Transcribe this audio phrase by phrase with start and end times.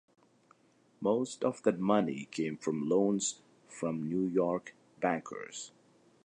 [0.99, 5.73] Most of that money came from loans from New York bankers.